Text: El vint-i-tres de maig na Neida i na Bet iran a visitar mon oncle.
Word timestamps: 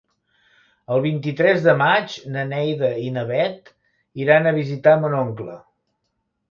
El 0.95 1.03
vint-i-tres 1.03 1.59
de 1.67 1.75
maig 1.83 2.17
na 2.37 2.47
Neida 2.55 2.91
i 3.09 3.13
na 3.19 3.27
Bet 3.35 3.73
iran 4.27 4.47
a 4.53 4.59
visitar 4.61 5.01
mon 5.05 5.19
oncle. 5.25 5.63